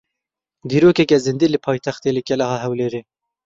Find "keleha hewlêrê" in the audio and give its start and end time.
2.27-3.01